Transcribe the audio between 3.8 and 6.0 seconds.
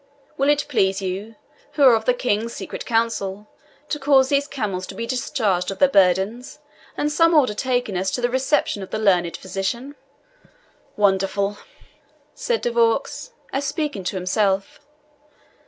to cause these camels to be discharged of their